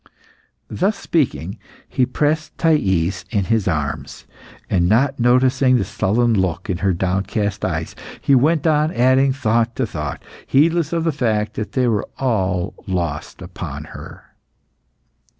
'"Thus 0.67 0.97
speaking, 0.97 1.59
he 1.87 2.07
pressed 2.07 2.57
Thais 2.57 3.23
in 3.29 3.43
his 3.45 3.67
arms, 3.67 4.25
and 4.67 4.89
not 4.89 5.19
noticing 5.19 5.77
the 5.77 5.83
sullen 5.83 6.33
look 6.33 6.71
in 6.71 6.79
her 6.79 6.91
downcast 6.91 7.63
eyes, 7.63 7.95
he 8.19 8.33
went 8.33 8.65
on 8.65 8.91
adding 8.91 9.31
thought 9.31 9.75
to 9.75 9.85
thought, 9.85 10.23
heedless 10.47 10.91
of 10.91 11.03
the 11.03 11.11
fact 11.11 11.53
that 11.53 11.73
they 11.73 11.87
were 11.87 12.09
all 12.17 12.73
lost 12.87 13.43
upon 13.43 13.83
her. 13.93 14.23